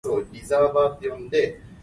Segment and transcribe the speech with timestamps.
[0.03, 1.59] 櫳仔內